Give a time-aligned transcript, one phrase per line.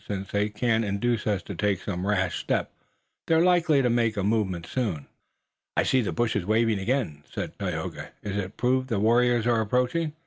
[0.07, 2.71] Since they can't induce us to take some rash step
[3.27, 5.05] they're likely to make a movement soon."
[5.77, 8.09] "I see the bushes waving again," said Tayoga.
[8.23, 10.13] "It is proof that the warriors are approaching.